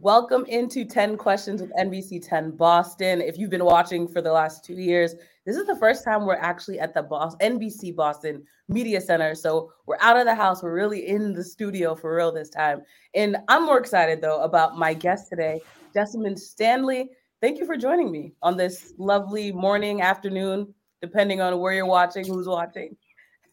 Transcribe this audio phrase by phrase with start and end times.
[0.00, 3.20] Welcome into 10 Questions with NBC 10 Boston.
[3.20, 6.36] If you've been watching for the last two years, this is the first time we're
[6.36, 9.34] actually at the Boston, NBC Boston Media Center.
[9.34, 10.62] So we're out of the house.
[10.62, 12.80] We're really in the studio for real this time.
[13.14, 15.60] And I'm more excited though about my guest today,
[15.94, 17.10] Jessamyn Stanley.
[17.42, 20.72] Thank you for joining me on this lovely morning, afternoon,
[21.02, 22.96] depending on where you're watching, who's watching.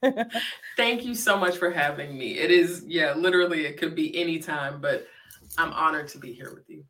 [0.78, 2.40] Thank you so much for having me.
[2.40, 5.06] It is, yeah, literally, it could be any time, but
[5.58, 6.84] I'm honored to be here with you.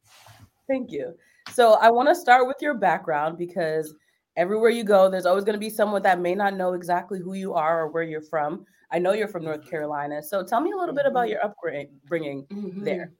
[0.67, 1.15] Thank you.
[1.53, 3.93] So I want to start with your background because
[4.37, 7.33] everywhere you go, there's always going to be someone that may not know exactly who
[7.33, 8.65] you are or where you're from.
[8.91, 9.69] I know you're from North mm-hmm.
[9.69, 10.21] Carolina.
[10.21, 11.31] So tell me a little bit about mm-hmm.
[11.31, 12.83] your upbringing mm-hmm.
[12.83, 13.13] there.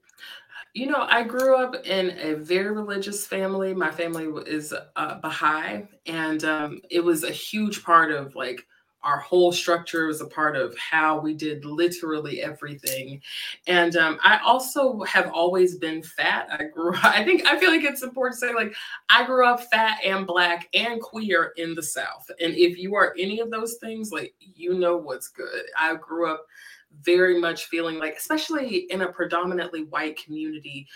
[0.74, 3.74] You know, I grew up in a very religious family.
[3.74, 8.64] My family is uh, Baha'i, and um, it was a huge part of like
[9.02, 13.20] our whole structure was a part of how we did literally everything.
[13.66, 16.48] And um, i also have always been fat.
[16.50, 18.74] I grew up, i think i feel like it's important to say like
[19.08, 22.30] i grew up fat and black and queer in the south.
[22.40, 25.64] And if you are any of those things like you know what's good.
[25.78, 26.46] I grew up
[27.02, 30.88] very much feeling like, especially in a predominantly white community,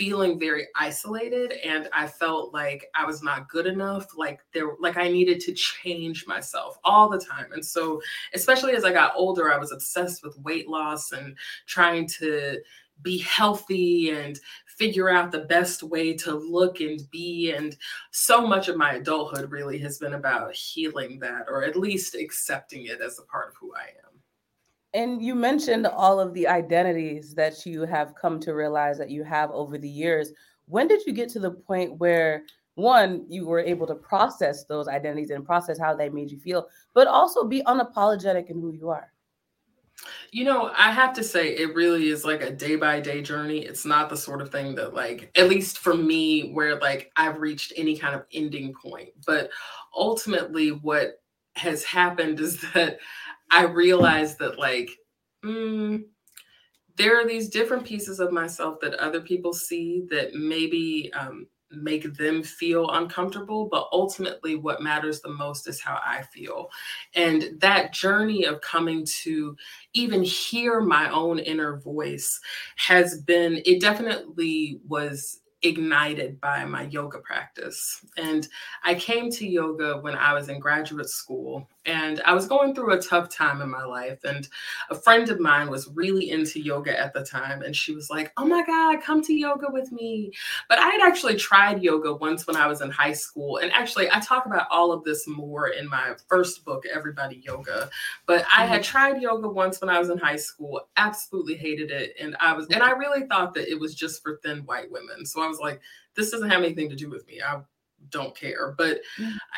[0.00, 1.52] feeling very isolated.
[1.62, 5.52] And I felt like I was not good enough, like there, like I needed to
[5.52, 7.52] change myself all the time.
[7.52, 8.00] And so,
[8.32, 12.62] especially as I got older, I was obsessed with weight loss and trying to
[13.02, 17.52] be healthy and figure out the best way to look and be.
[17.52, 17.76] And
[18.10, 22.86] so much of my adulthood really has been about healing that, or at least accepting
[22.86, 24.09] it as a part of who I am.
[24.92, 29.22] And you mentioned all of the identities that you have come to realize that you
[29.22, 30.32] have over the years.
[30.66, 32.42] When did you get to the point where
[32.74, 36.68] one, you were able to process those identities and process how they made you feel,
[36.94, 39.12] but also be unapologetic in who you are?
[40.30, 43.58] You know, I have to say, it really is like a day by day journey.
[43.58, 47.40] It's not the sort of thing that, like, at least for me, where like I've
[47.40, 49.10] reached any kind of ending point.
[49.26, 49.50] But
[49.94, 51.20] ultimately, what
[51.56, 52.98] has happened is that
[53.50, 54.90] I realized that like
[55.44, 56.04] mm,
[56.96, 62.14] there are these different pieces of myself that other people see that maybe um, make
[62.14, 66.68] them feel uncomfortable but ultimately what matters the most is how i feel.
[67.14, 69.56] And that journey of coming to
[69.94, 72.40] even hear my own inner voice
[72.76, 78.04] has been it definitely was ignited by my yoga practice.
[78.16, 78.48] And
[78.84, 82.92] I came to yoga when I was in graduate school and I was going through
[82.92, 84.24] a tough time in my life.
[84.24, 84.48] And
[84.90, 87.62] a friend of mine was really into yoga at the time.
[87.62, 90.32] And she was like, Oh my God, come to yoga with me.
[90.68, 93.58] But I had actually tried yoga once when I was in high school.
[93.58, 97.90] And actually, I talk about all of this more in my first book, Everybody Yoga.
[98.26, 98.90] But I had mm-hmm.
[98.90, 102.14] tried yoga once when I was in high school, absolutely hated it.
[102.20, 105.24] And I was, and I really thought that it was just for thin white women.
[105.26, 105.80] So I was like,
[106.16, 107.40] this doesn't have anything to do with me.
[107.42, 107.60] I
[108.08, 108.74] don't care.
[108.76, 109.00] But.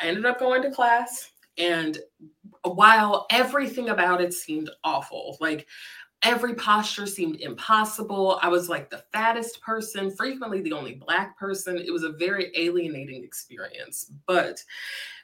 [0.01, 1.99] I ended up going to class and
[2.63, 5.67] while everything about it seemed awful, like
[6.23, 11.77] every posture seemed impossible, I was like the fattest person, frequently the only Black person.
[11.77, 14.11] It was a very alienating experience.
[14.25, 14.63] But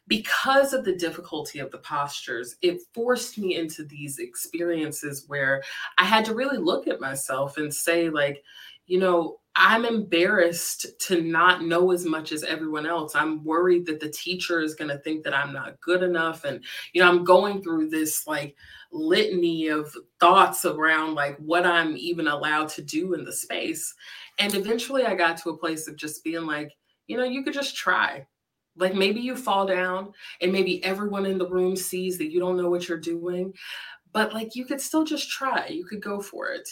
[0.07, 5.63] because of the difficulty of the postures, it forced me into these experiences where
[5.97, 8.43] I had to really look at myself and say, like,
[8.89, 13.15] you know, I'm embarrassed to not know as much as everyone else.
[13.15, 16.43] I'm worried that the teacher is going to think that I'm not good enough.
[16.43, 16.63] And,
[16.93, 18.55] you know, I'm going through this like
[18.91, 23.93] litany of thoughts around like what I'm even allowed to do in the space.
[24.39, 26.71] And eventually I got to a place of just being like,
[27.07, 28.25] you know, you could just try.
[28.75, 32.57] Like maybe you fall down and maybe everyone in the room sees that you don't
[32.57, 33.53] know what you're doing,
[34.13, 35.67] but like you could still just try.
[35.67, 36.67] You could go for it.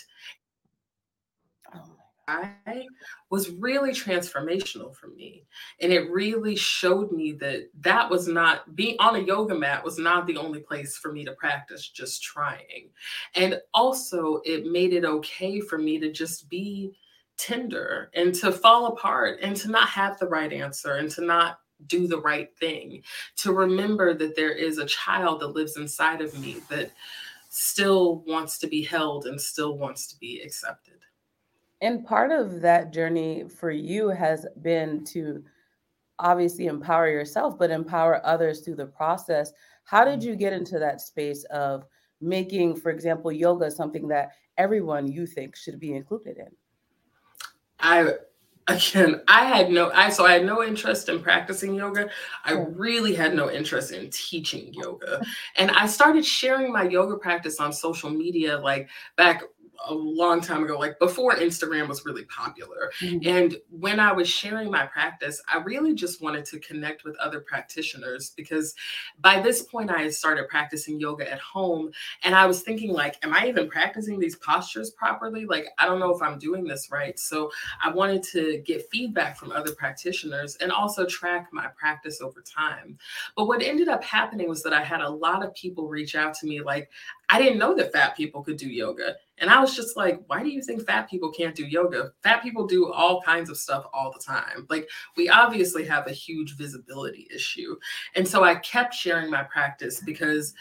[3.29, 5.45] Was really transformational for me.
[5.81, 9.97] And it really showed me that that was not being on a yoga mat was
[9.97, 12.89] not the only place for me to practice just trying.
[13.35, 16.93] And also, it made it okay for me to just be
[17.37, 21.59] tender and to fall apart and to not have the right answer and to not
[21.85, 23.03] do the right thing.
[23.37, 26.91] To remember that there is a child that lives inside of me that
[27.49, 30.96] still wants to be held and still wants to be accepted.
[31.82, 35.44] And part of that journey for you has been to
[36.20, 39.52] obviously empower yourself, but empower others through the process.
[39.84, 40.29] How did mm-hmm.
[40.29, 41.85] you get into that space of
[42.20, 46.50] making, for example, yoga something that everyone you think should be included in?
[47.79, 48.14] I
[48.68, 52.09] again i had no i so i had no interest in practicing yoga
[52.44, 55.22] i really had no interest in teaching yoga
[55.56, 59.44] and i started sharing my yoga practice on social media like back
[59.85, 62.91] a long time ago, like before Instagram was really popular.
[63.02, 63.28] Mm-hmm.
[63.28, 67.40] And when I was sharing my practice, I really just wanted to connect with other
[67.40, 68.76] practitioners because
[69.20, 71.91] by this point I had started practicing yoga at home.
[72.24, 75.46] And I was thinking, like, am I even practicing these postures properly?
[75.46, 77.18] Like, I don't know if I'm doing this right.
[77.20, 77.52] So
[77.84, 82.97] I wanted to get feedback from other practitioners and also track my practice over time.
[83.35, 86.34] But what ended up happening was that I had a lot of people reach out
[86.35, 86.90] to me, like,
[87.29, 89.16] I didn't know that fat people could do yoga.
[89.39, 92.11] And I was just like, why do you think fat people can't do yoga?
[92.23, 94.66] Fat people do all kinds of stuff all the time.
[94.69, 97.75] Like, we obviously have a huge visibility issue.
[98.16, 100.53] And so I kept sharing my practice because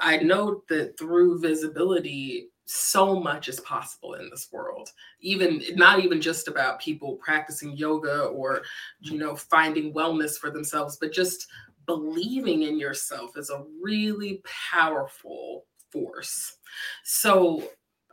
[0.00, 4.92] I know that through visibility, so much is possible in this world
[5.22, 8.60] even not even just about people practicing yoga or
[9.00, 11.48] you know finding wellness for themselves but just
[11.88, 16.58] believing in yourself is a really powerful force.
[17.02, 17.64] So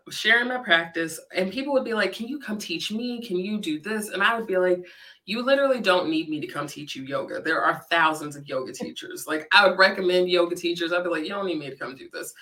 [0.10, 3.22] sharing my practice and people would be like, "Can you come teach me?
[3.22, 4.86] Can you do this?" And I would be like,
[5.26, 7.42] "You literally don't need me to come teach you yoga.
[7.42, 9.26] There are thousands of yoga teachers.
[9.28, 10.94] Like I would recommend yoga teachers.
[10.94, 12.34] I'd be like, "You don't need me to come do this."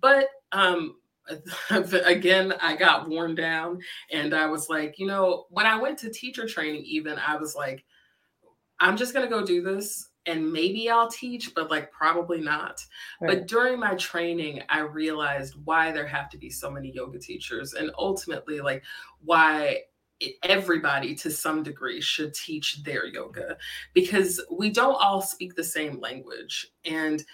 [0.00, 0.96] But um
[1.70, 3.80] again, I got worn down
[4.10, 7.54] and I was like, you know, when I went to teacher training even, I was
[7.54, 7.84] like,
[8.78, 12.84] I'm just going to go do this and maybe I'll teach, but like probably not.
[13.20, 13.28] Right.
[13.28, 17.74] But during my training, I realized why there have to be so many yoga teachers
[17.74, 18.82] and ultimately like
[19.24, 19.82] why
[20.42, 23.56] everybody to some degree should teach their yoga
[23.92, 27.24] because we don't all speak the same language and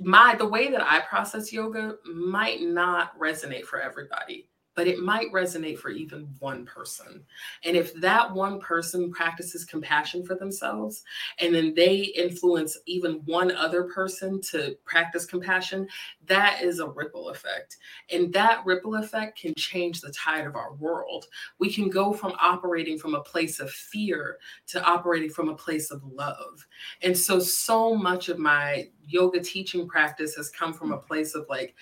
[0.00, 5.30] my the way that I process yoga might not resonate for everybody but it might
[5.32, 7.24] resonate for even one person.
[7.64, 11.04] And if that one person practices compassion for themselves
[11.38, 15.88] and then they influence even one other person to practice compassion,
[16.26, 17.76] that is a ripple effect.
[18.10, 21.26] And that ripple effect can change the tide of our world.
[21.58, 24.38] We can go from operating from a place of fear
[24.68, 26.66] to operating from a place of love.
[27.02, 31.46] And so, so much of my yoga teaching practice has come from a place of
[31.48, 31.74] like,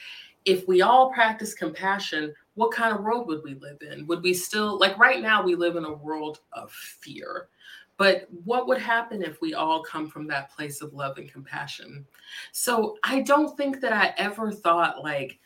[0.44, 4.06] if we all practice compassion, what kind of world would we live in?
[4.06, 7.48] Would we still, like right now, we live in a world of fear.
[7.96, 12.04] But what would happen if we all come from that place of love and compassion?
[12.52, 15.38] So I don't think that I ever thought, like,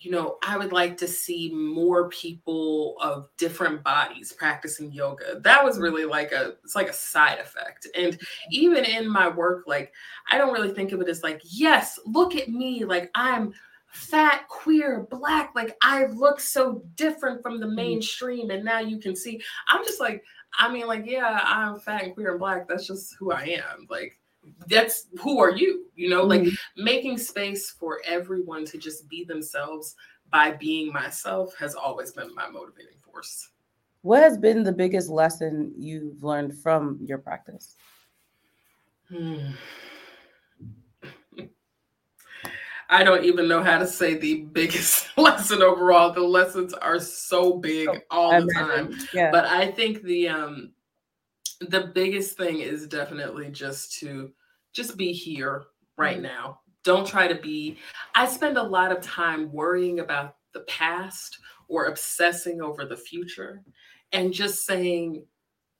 [0.00, 5.38] you know, I would like to see more people of different bodies practicing yoga.
[5.40, 7.86] That was really like a it's like a side effect.
[7.96, 8.18] And
[8.50, 9.92] even in my work like
[10.30, 13.54] I don't really think of it as like, yes, look at me, like I'm
[13.88, 15.52] fat, queer, black.
[15.54, 17.76] Like I look so different from the mm-hmm.
[17.76, 18.50] mainstream.
[18.50, 20.24] And now you can see, I'm just like,
[20.58, 22.68] I mean, like, yeah, I'm fat and queer and black.
[22.68, 23.86] That's just who I am.
[23.90, 24.18] Like,
[24.68, 25.86] that's who are you?
[25.94, 26.84] You know, like mm-hmm.
[26.84, 29.94] making space for everyone to just be themselves
[30.30, 33.50] by being myself has always been my motivating force.
[34.02, 37.76] What has been the biggest lesson you've learned from your practice?
[39.08, 39.50] Hmm.
[42.90, 46.12] I don't even know how to say the biggest lesson overall.
[46.12, 48.96] The lessons are so big oh, all the time.
[49.12, 49.30] Yeah.
[49.30, 50.72] But I think the um
[51.60, 54.30] the biggest thing is definitely just to
[54.72, 55.64] just be here
[55.96, 56.24] right mm-hmm.
[56.24, 56.60] now.
[56.84, 57.78] Don't try to be
[58.14, 61.38] I spend a lot of time worrying about the past
[61.68, 63.62] or obsessing over the future
[64.12, 65.24] and just saying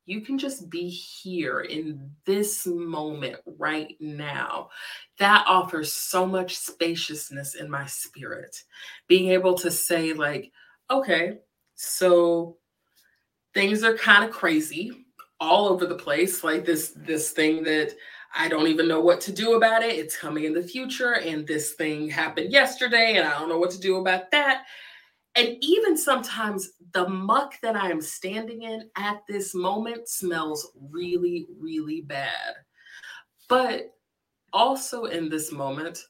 [0.09, 4.71] you can just be here in this moment right now.
[5.19, 8.65] That offers so much spaciousness in my spirit.
[9.07, 10.51] Being able to say, like,
[10.91, 11.41] okay,
[11.75, 12.57] so
[13.53, 15.05] things are kind of crazy
[15.41, 17.95] all over the place, like this, this thing that
[18.35, 19.95] I don't even know what to do about it.
[19.95, 23.71] It's coming in the future, and this thing happened yesterday, and I don't know what
[23.73, 24.65] to do about that.
[25.39, 31.47] And even sometimes the muck that I am standing in at this moment smells really,
[31.61, 32.57] really bad.
[33.49, 33.95] But
[34.53, 36.01] also in this moment,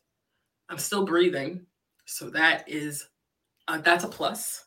[0.71, 1.67] I'm still breathing.
[2.07, 3.07] So that is,
[3.69, 4.65] uh, that's a plus.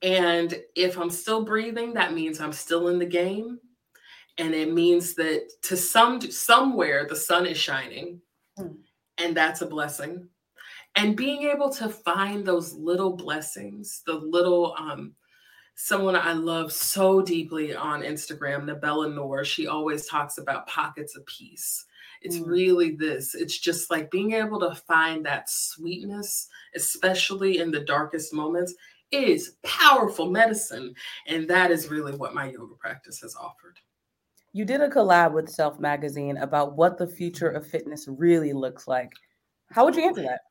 [0.00, 3.58] And if I'm still breathing, that means I'm still in the game.
[4.38, 8.22] And it means that to some somewhere the sun is shining.
[8.58, 8.76] Mm.
[9.18, 10.26] And that's a blessing
[10.96, 15.14] and being able to find those little blessings, the little um
[15.76, 21.26] someone I love so deeply on Instagram, Nabela Noor, she always talks about pockets of
[21.26, 21.84] peace.
[22.22, 22.46] It's mm.
[22.46, 23.34] really this.
[23.34, 28.74] It's just like being able to find that sweetness, especially in the darkest moments,
[29.10, 30.94] is powerful medicine.
[31.26, 33.78] And that is really what my yoga practice has offered.
[34.52, 38.86] You did a collab with Self Magazine about what the future of fitness really looks
[38.86, 39.12] like.
[39.70, 40.42] How would you answer that?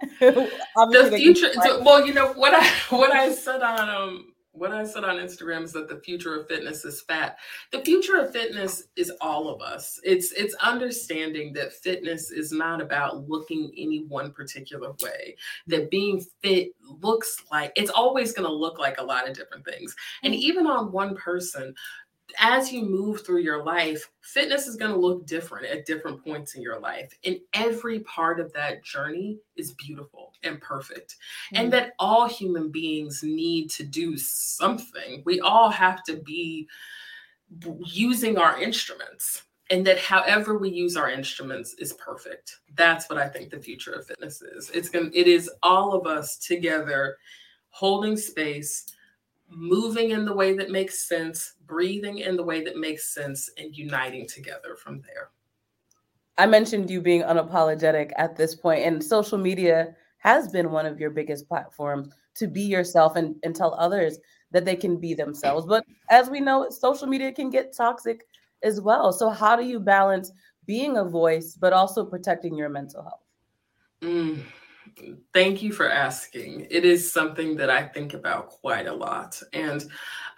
[0.20, 1.50] the future.
[1.82, 5.64] well, you know what I what I said on um what I said on Instagram
[5.64, 7.36] is that the future of fitness is fat.
[7.72, 10.00] The future of fitness is all of us.
[10.02, 15.36] It's it's understanding that fitness is not about looking any one particular way.
[15.66, 19.64] That being fit looks like it's always going to look like a lot of different
[19.64, 19.94] things.
[20.22, 20.38] And mm.
[20.38, 21.74] even on one person,
[22.38, 26.54] as you move through your life, fitness is going to look different at different points
[26.54, 27.12] in your life.
[27.24, 31.16] And every part of that journey is beautiful and perfect.
[31.52, 31.56] Mm-hmm.
[31.56, 35.22] And that all human beings need to do something.
[35.24, 36.68] We all have to be
[37.84, 39.42] using our instruments.
[39.68, 42.60] And that however we use our instruments is perfect.
[42.76, 44.70] That's what I think the future of fitness is.
[44.70, 47.16] It's going it is all of us together
[47.70, 48.86] holding space
[49.48, 53.76] moving in the way that makes sense, breathing in the way that makes sense, and
[53.76, 55.30] uniting together from there.
[56.38, 61.00] I mentioned you being unapologetic at this point, and social media has been one of
[61.00, 64.18] your biggest platforms to be yourself and, and tell others
[64.50, 65.66] that they can be themselves.
[65.66, 68.26] But as we know, social media can get toxic
[68.62, 69.12] as well.
[69.12, 70.30] So, how do you balance
[70.66, 73.24] being a voice, but also protecting your mental health?
[74.02, 74.42] Mm.
[75.32, 76.66] Thank you for asking.
[76.70, 79.40] It is something that I think about quite a lot.
[79.52, 79.84] And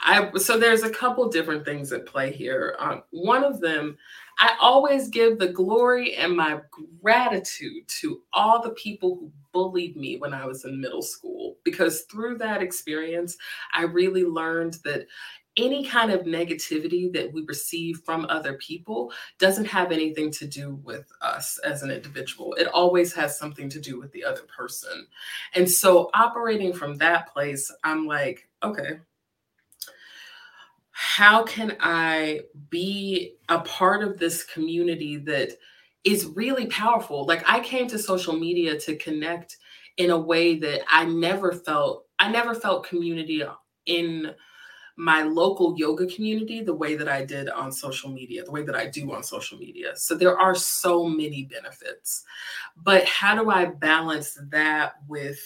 [0.01, 2.77] I so there's a couple different things at play here.
[2.79, 3.97] Um, one of them,
[4.39, 6.61] I always give the glory and my
[7.03, 12.03] gratitude to all the people who bullied me when I was in middle school because
[12.03, 13.37] through that experience,
[13.75, 15.07] I really learned that
[15.59, 20.77] any kind of negativity that we receive from other people doesn't have anything to do
[20.77, 22.55] with us as an individual.
[22.55, 25.07] It always has something to do with the other person.
[25.55, 29.01] And so, operating from that place, I'm like, okay,
[30.93, 35.51] how can I be a part of this community that
[36.05, 37.27] is really powerful?
[37.27, 39.59] Like, I came to social media to connect
[39.97, 43.43] in a way that I never felt, I never felt community
[43.87, 44.35] in
[44.99, 48.75] my local yoga community the way that I did on social media, the way that
[48.75, 49.97] I do on social media.
[49.97, 52.25] So there are so many benefits.
[52.77, 55.39] But how do I balance that with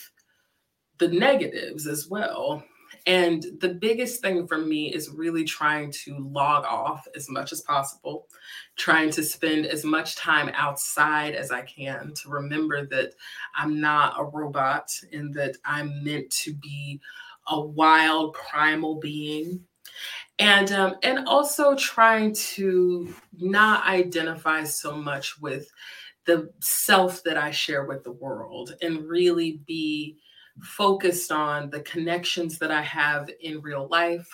[0.96, 2.64] the negatives as well?
[3.06, 7.60] And the biggest thing for me is really trying to log off as much as
[7.60, 8.28] possible,
[8.76, 13.14] trying to spend as much time outside as I can to remember that
[13.54, 17.00] I'm not a robot and that I'm meant to be
[17.48, 19.64] a wild primal being
[20.38, 25.70] and um, and also trying to not identify so much with
[26.24, 30.16] the self that I share with the world and really be
[30.60, 34.28] focused on the connections that I have in real life,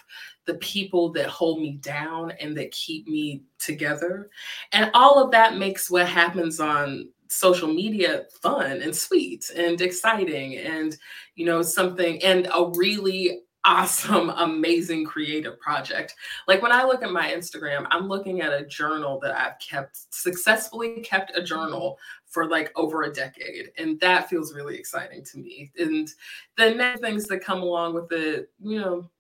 [0.46, 4.28] the people that hold me down and that keep me together.
[4.72, 10.56] And all of that makes what happens on social media fun and sweet and exciting
[10.56, 10.96] and
[11.34, 16.14] you know something and a really awesome amazing creative project.
[16.46, 20.12] Like when i look at my instagram i'm looking at a journal that i've kept
[20.14, 22.30] successfully kept a journal mm-hmm.
[22.30, 25.70] for like over a decade and that feels really exciting to me.
[25.78, 26.08] And
[26.56, 29.10] the things that come along with it you know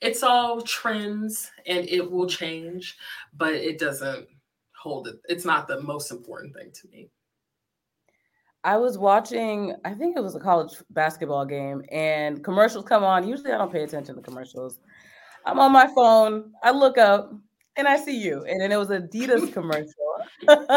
[0.00, 2.96] it's all trends and it will change
[3.36, 4.26] but it doesn't
[4.76, 7.08] hold it it's not the most important thing to me
[8.62, 13.26] I was watching, I think it was a college basketball game, and commercials come on.
[13.26, 14.80] Usually I don't pay attention to commercials.
[15.46, 17.32] I'm on my phone, I look up,
[17.76, 18.44] and I see you.
[18.44, 19.94] And then it was Adidas commercial.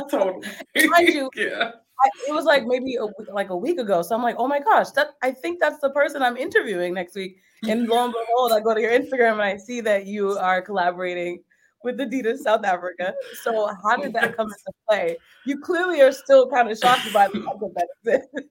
[0.10, 0.48] totally.
[0.76, 1.72] You, yeah.
[2.00, 4.02] I, it was like maybe a, like a week ago.
[4.02, 7.16] So I'm like, oh my gosh, that I think that's the person I'm interviewing next
[7.16, 7.38] week.
[7.68, 10.62] And lo and behold, I go to your Instagram and I see that you are
[10.62, 11.44] collaborating
[11.84, 13.14] with Adidas South Africa.
[13.44, 15.18] So how did that come into play?
[15.46, 18.50] You clearly are still kind of shocked by the fact that exists.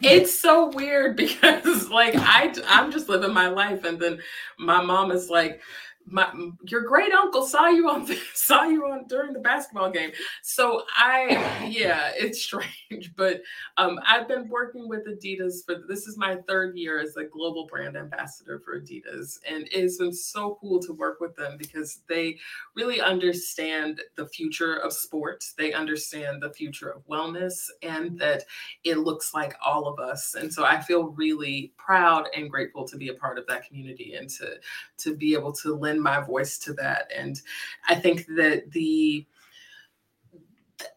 [0.00, 4.20] It's so weird because like I I'm just living my life and then
[4.58, 5.60] my mom is like
[6.06, 6.30] my
[6.64, 10.10] your great uncle saw you on saw you on during the basketball game.
[10.42, 13.42] So i yeah it's strange but
[13.76, 17.66] um i've been working with adidas for this is my third year as a global
[17.66, 22.36] brand ambassador for adidas and it's been so cool to work with them because they
[22.74, 25.54] really understand the future of sports.
[25.56, 28.44] They understand the future of wellness and that
[28.84, 30.34] it looks like all of us.
[30.34, 34.14] And so i feel really proud and grateful to be a part of that community
[34.14, 34.54] and to
[34.98, 37.10] to be able to lend lend my voice to that.
[37.14, 37.40] And
[37.88, 39.26] I think that the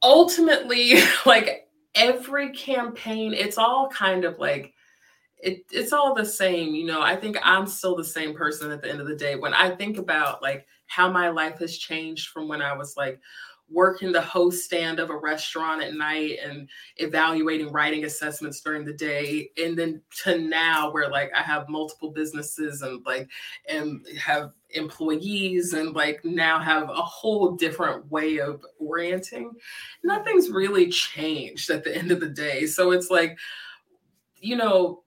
[0.01, 4.74] ultimately, like every campaign, it's all kind of like
[5.39, 8.82] it, it's all the same you know i think i'm still the same person at
[8.82, 12.30] the end of the day when i think about like how my life has changed
[12.30, 13.20] from when i was like
[13.70, 18.94] working the host stand of a restaurant at night and evaluating writing assessments during the
[18.94, 23.30] day and then to now where like i have multiple businesses and like
[23.70, 30.08] and have employees and like now have a whole different way of orienting mm-hmm.
[30.08, 32.66] nothing's really changed at the end of the day.
[32.66, 33.38] So it's like
[34.40, 35.04] you know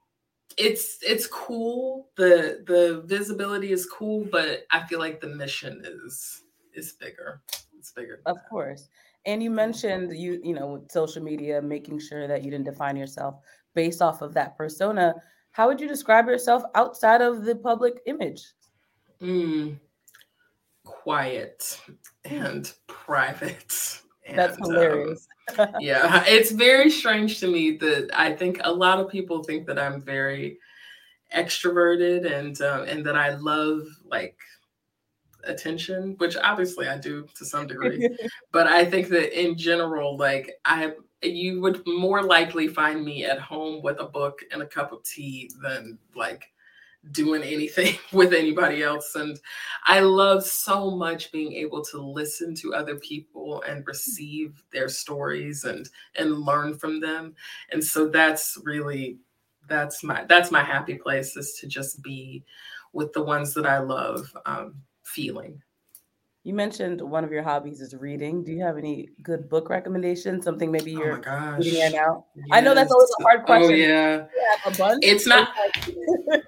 [0.57, 2.09] it's it's cool.
[2.17, 7.43] The the visibility is cool but i feel like the mission is is bigger.
[7.79, 8.89] It's bigger of course.
[9.27, 12.97] And you mentioned you you know with social media making sure that you didn't define
[12.97, 13.37] yourself
[13.75, 15.15] based off of that persona.
[15.53, 18.43] How would you describe yourself outside of the public image
[19.23, 19.79] mm,
[20.85, 21.81] quiet
[22.25, 24.01] and private
[24.35, 25.27] that's hilarious
[25.59, 29.67] um, yeah it's very strange to me that i think a lot of people think
[29.67, 30.59] that i'm very
[31.35, 34.37] extroverted and uh, and that i love like
[35.45, 38.09] attention, which obviously I do to some degree.
[38.53, 43.39] but I think that in general, like I you would more likely find me at
[43.39, 46.45] home with a book and a cup of tea than like
[47.13, 49.15] doing anything with anybody else.
[49.15, 49.39] And
[49.87, 55.65] I love so much being able to listen to other people and receive their stories
[55.65, 57.35] and and learn from them.
[57.73, 59.19] And so that's really
[59.69, 62.45] that's my that's my happy place is to just be
[62.93, 64.35] with the ones that I love.
[64.47, 64.75] Um,
[65.11, 65.63] feeling.
[66.43, 68.43] You mentioned one of your hobbies is reading.
[68.43, 70.45] Do you have any good book recommendations?
[70.45, 72.25] Something maybe oh you're oh reading right now?
[72.35, 72.47] Yes.
[72.51, 73.75] I know that's always a hard oh, question.
[73.75, 74.27] Oh yeah,
[74.65, 75.05] a bunch.
[75.05, 75.51] It's not.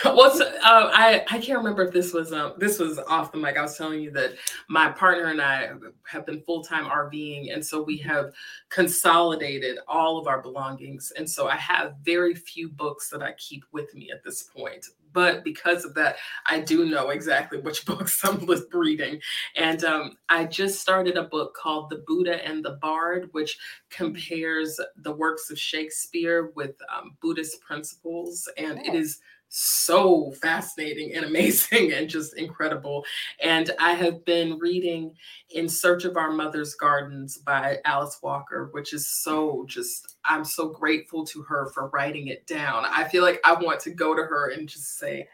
[0.04, 3.56] What's uh, I I can't remember if this was um this was off the mic.
[3.56, 4.34] I was telling you that
[4.68, 5.70] my partner and I
[6.06, 8.32] have been full time RVing, and so we have
[8.68, 13.64] consolidated all of our belongings, and so I have very few books that I keep
[13.72, 18.24] with me at this point but because of that, I do know exactly which books
[18.24, 19.20] I'm reading.
[19.56, 23.58] And um, I just started a book called The Buddha and the Bard, which
[23.90, 28.48] compares the works of Shakespeare with um, Buddhist principles.
[28.56, 33.04] And it is so fascinating and amazing and just incredible.
[33.42, 35.14] And I have been reading
[35.50, 40.68] In Search of Our Mother's Gardens by Alice Walker, which is so just, I'm so
[40.68, 42.84] grateful to her for writing it down.
[42.86, 45.28] I feel like I want to go to her and just say,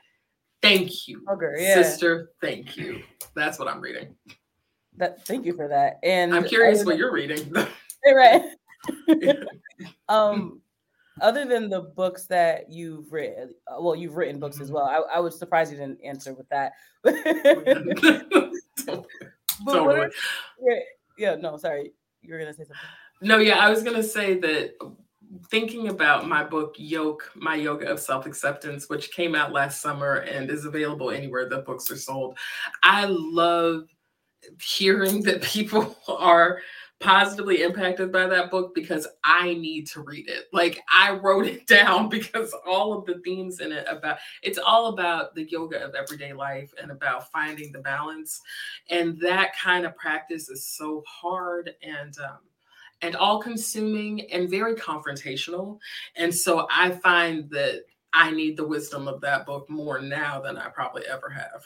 [0.62, 1.74] Thank you, okay, yeah.
[1.74, 2.30] sister.
[2.40, 3.02] Thank you.
[3.34, 4.14] That's what I'm reading.
[4.96, 5.98] That thank you for that.
[6.02, 7.52] And I'm curious what you're reading.
[8.14, 8.42] right.
[10.08, 10.62] um
[11.20, 14.76] other than the books that you've written, uh, well, you've written books as mm-hmm.
[14.76, 14.84] well.
[14.84, 16.72] I, I was surprised you didn't answer with that.
[19.68, 20.10] Are,
[20.60, 20.78] yeah,
[21.16, 21.92] yeah, no, sorry.
[22.22, 22.76] You were gonna say something.
[23.22, 24.74] No, yeah, I was gonna say that
[25.50, 30.48] thinking about my book yoke my yoga of self-acceptance which came out last summer and
[30.48, 32.38] is available anywhere that books are sold
[32.84, 33.84] i love
[34.62, 36.60] hearing that people are
[37.00, 40.44] positively impacted by that book because I need to read it.
[40.52, 44.86] Like I wrote it down because all of the themes in it about it's all
[44.86, 48.40] about the yoga of everyday life and about finding the balance.
[48.90, 52.38] And that kind of practice is so hard and um
[53.02, 55.78] and all consuming and very confrontational.
[56.16, 60.56] And so I find that I need the wisdom of that book more now than
[60.56, 61.64] I probably ever have.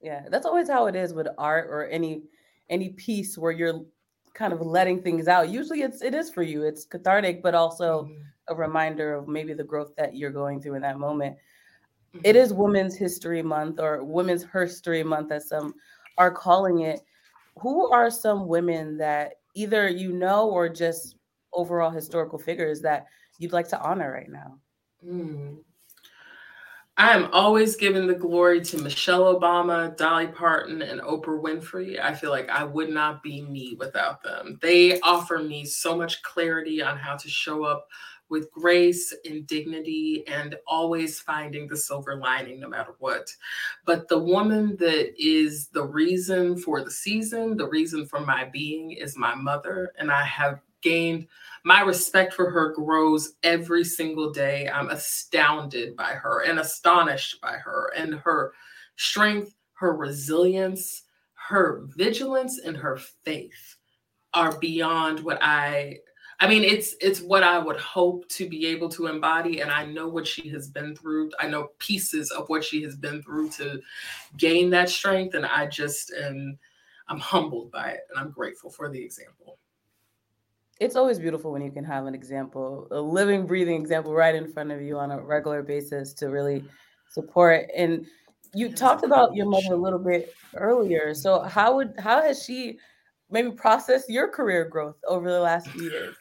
[0.00, 2.22] Yeah, that's always how it is with art or any
[2.70, 3.82] any piece where you're
[4.34, 5.48] kind of letting things out.
[5.48, 6.64] Usually it's it is for you.
[6.64, 8.22] It's cathartic, but also mm-hmm.
[8.48, 11.36] a reminder of maybe the growth that you're going through in that moment.
[12.14, 12.20] Mm-hmm.
[12.24, 15.74] It is Women's History Month or Women's History Month, as some
[16.18, 17.00] are calling it.
[17.60, 21.16] Who are some women that either you know or just
[21.52, 23.06] overall historical figures that
[23.38, 24.58] you'd like to honor right now?
[25.06, 25.58] Mm.
[27.00, 31.98] I am always giving the glory to Michelle Obama, Dolly Parton, and Oprah Winfrey.
[31.98, 34.58] I feel like I would not be me without them.
[34.60, 37.88] They offer me so much clarity on how to show up
[38.28, 43.34] with grace and dignity and always finding the silver lining no matter what.
[43.86, 48.90] But the woman that is the reason for the season, the reason for my being
[48.90, 49.94] is my mother.
[49.98, 51.26] And I have gained
[51.64, 54.68] my respect for her grows every single day.
[54.68, 58.52] I'm astounded by her and astonished by her and her
[58.96, 61.02] strength, her resilience,
[61.34, 63.76] her vigilance, and her faith
[64.32, 65.98] are beyond what I
[66.42, 69.84] I mean, it's it's what I would hope to be able to embody, and I
[69.84, 71.30] know what she has been through.
[71.38, 73.78] I know pieces of what she has been through to
[74.38, 76.58] gain that strength, and I just am
[77.08, 79.58] I'm humbled by it, and I'm grateful for the example
[80.80, 84.50] it's always beautiful when you can have an example, a living, breathing example right in
[84.50, 86.64] front of you on a regular basis to really
[87.10, 87.68] support.
[87.76, 88.06] And
[88.54, 91.14] you talked about your mother a little bit earlier.
[91.14, 92.78] So how would how has she
[93.30, 96.16] maybe process your career growth over the last few years.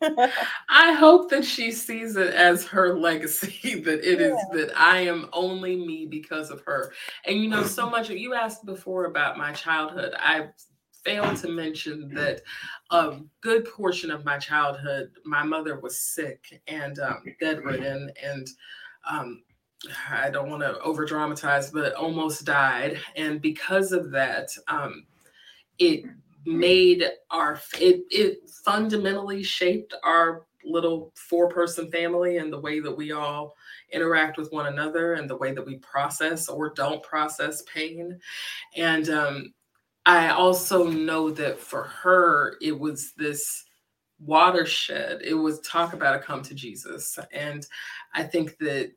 [0.68, 4.26] I hope that she sees it as her legacy, that it yeah.
[4.26, 6.92] is that I am only me because of her.
[7.26, 10.14] And you know, so much you asked before about my childhood.
[10.18, 10.48] I
[11.04, 12.42] failed to mention that
[12.90, 18.48] a good portion of my childhood, my mother was sick and um, bedridden, and
[19.08, 19.42] um,
[20.10, 22.98] I don't want to over dramatize, but almost died.
[23.16, 25.04] And because of that, um,
[25.78, 26.04] it
[26.46, 32.94] made our it it fundamentally shaped our little four person family and the way that
[32.94, 33.54] we all
[33.92, 38.18] interact with one another and the way that we process or don't process pain
[38.76, 39.52] and um,
[40.06, 43.64] i also know that for her it was this
[44.20, 47.66] watershed it was talk about a come to jesus and
[48.14, 48.92] i think that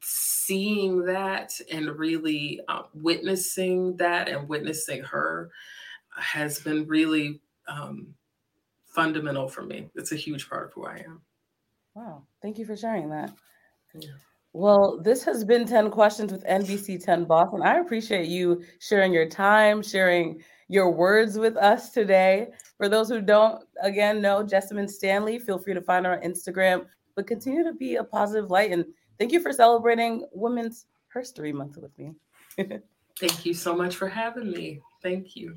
[0.00, 5.50] seeing that and really uh, witnessing that and witnessing her
[6.16, 8.14] has been really um,
[8.86, 9.88] fundamental for me.
[9.94, 11.22] It's a huge part of who I am.
[11.94, 12.24] Wow.
[12.42, 13.32] Thank you for sharing that.
[13.94, 14.10] Yeah.
[14.54, 17.60] Well, this has been 10 questions with NBC 10 Boston.
[17.60, 22.50] I appreciate you sharing your time, sharing your words with us today.
[22.76, 26.86] For those who don't, again, know Jessamyn Stanley, feel free to find her on Instagram,
[27.16, 28.70] but continue to be a positive light.
[28.70, 28.84] And
[29.18, 32.12] thank you for celebrating Women's History Month with me.
[33.18, 34.80] thank you so much for having me.
[35.02, 35.56] Thank you.